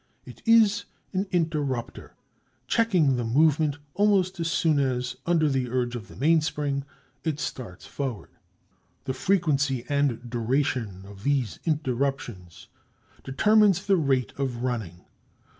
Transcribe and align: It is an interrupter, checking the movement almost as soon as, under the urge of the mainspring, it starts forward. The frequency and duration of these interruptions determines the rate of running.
It 0.25 0.41
is 0.47 0.85
an 1.13 1.27
interrupter, 1.31 2.15
checking 2.65 3.17
the 3.17 3.23
movement 3.23 3.77
almost 3.93 4.39
as 4.39 4.51
soon 4.51 4.79
as, 4.79 5.15
under 5.27 5.47
the 5.47 5.69
urge 5.69 5.95
of 5.95 6.07
the 6.07 6.15
mainspring, 6.15 6.85
it 7.23 7.39
starts 7.39 7.85
forward. 7.85 8.31
The 9.03 9.13
frequency 9.13 9.85
and 9.87 10.27
duration 10.27 11.03
of 11.05 11.21
these 11.23 11.59
interruptions 11.65 12.67
determines 13.23 13.85
the 13.85 13.95
rate 13.95 14.33
of 14.39 14.63
running. 14.63 15.05